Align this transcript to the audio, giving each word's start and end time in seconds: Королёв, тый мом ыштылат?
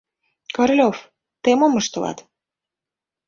Королёв, 0.55 0.97
тый 1.43 1.53
мом 1.59 1.73
ыштылат? 1.81 2.17